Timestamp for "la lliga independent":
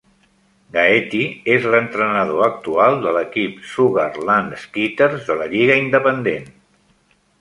5.43-6.53